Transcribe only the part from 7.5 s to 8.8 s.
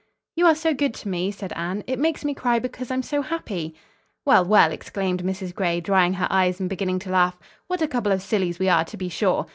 "What a couple of sillies we